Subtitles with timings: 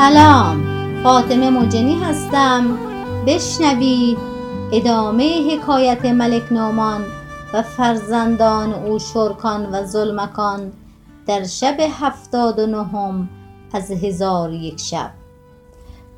[0.00, 0.62] سلام.
[1.02, 2.78] فاطمه مجنی هستم.
[3.26, 4.18] بشنوید
[4.72, 7.04] ادامه حکایت ملک نومان
[7.52, 10.72] و فرزندان او شرکان و زلمکان
[11.26, 13.28] در شب هفتاد و نهم
[13.72, 15.10] از هزار یک شب.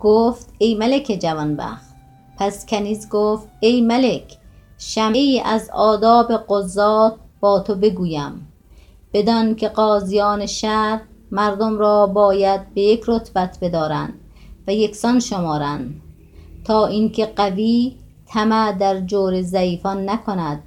[0.00, 1.94] گفت ای ملک جوانبخت.
[2.38, 4.38] پس کنیز گفت ای ملک
[4.78, 8.52] شمه ای از آداب قضات با تو بگویم.
[9.12, 14.14] بدان که قاضیان شهر مردم را باید به یک رتبت بدارند
[14.66, 16.00] و یکسان شمارند
[16.64, 17.96] تا اینکه قوی
[18.26, 20.62] طمع در جور ضعیفان نکند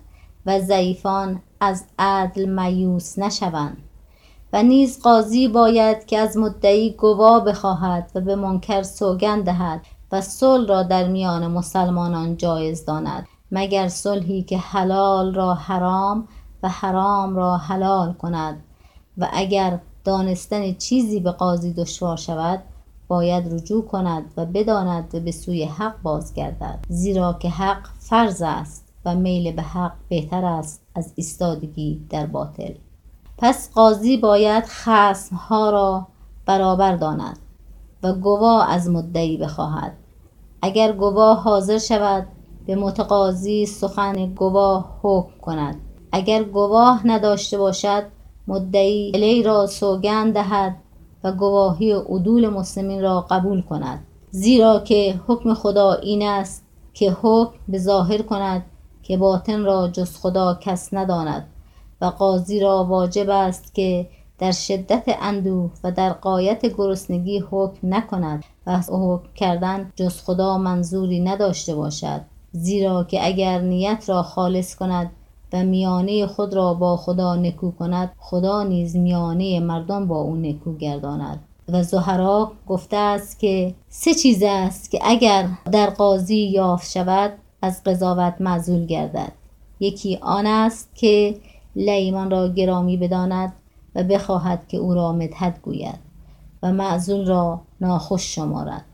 [0.45, 3.77] و ضعیفان از عدل مایوس نشوند
[4.53, 10.21] و نیز قاضی باید که از مدعی گواه بخواهد و به منکر سوگند دهد و
[10.21, 16.27] صلح را در میان مسلمانان جایز داند مگر صلحی که حلال را حرام
[16.63, 18.63] و حرام را حلال کند.
[19.17, 22.63] و اگر دانستن چیزی به قاضی دشوار شود
[23.07, 26.79] باید رجوع کند و بداند به سوی حق بازگردد.
[26.89, 32.73] زیرا که حق فرض است و میل به حق بهتر است از ایستادگی در باطل.
[33.37, 36.07] پس قاضی باید خصمها را
[36.45, 37.39] برابر داند
[38.03, 39.93] و گواه از مدعی بخواهد.
[40.61, 42.27] اگر گواه حاضر شود
[42.65, 45.75] به متقاضی سخن گواه حکم کند.
[46.11, 48.16] اگر گواه نداشته باشد
[48.47, 50.75] مدعی وی را سوگند دهد
[51.23, 54.03] و گواهی عدول مسلمین را قبول کند.
[54.31, 58.65] زیرا که حکم خدا این است که حکم به ظاهر کند
[59.03, 61.47] که باطن را جز خدا کس نداند
[62.01, 68.43] و قاضی را واجب است که در شدت اندوه و در غایت گرسنگی حکم نکند
[68.67, 72.21] و حکم کردن جز خدا منظوری نداشته باشد.
[72.51, 75.11] زیرا که اگر نیت را خالص کند
[75.53, 78.11] و میانه خود را با خدا نکو کند.
[78.19, 81.39] خدا نیز میانه مردم با او نکو گرداند.
[81.69, 87.83] و زهرا گفته است که سه چیز است که اگر در قاضی یافت شود از
[87.83, 89.31] قضاوت معزول گردد.
[89.79, 91.35] یکی آن است که
[91.75, 93.53] لییمان را گرامی بداند
[93.95, 95.99] و بخواهد که او را مدحت گوید
[96.63, 98.85] و معزول را ناخوش شمارد.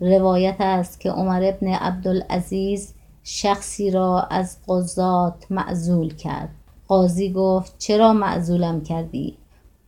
[0.00, 2.94] روایت است که عمر بن عبدالعزیز
[3.30, 6.48] شخصی را از قضات معزول کرد.
[6.88, 9.36] قاضی گفت چرا معزولم کردی؟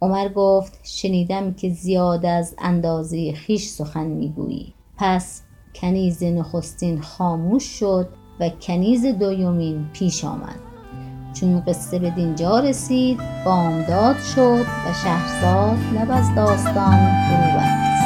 [0.00, 4.74] عمر گفت شنیدم که زیاده از اندازه خویش سخن می‌گویی.
[4.96, 5.42] پس
[5.74, 8.08] کنیز نخستین خاموش شد
[8.40, 10.60] و کنیز دویمین پیش آمد.
[11.32, 16.96] چون قصه بدینجا رسید بامداد شد و شهرزاد لب از داستان
[17.28, 17.99] فرو بست.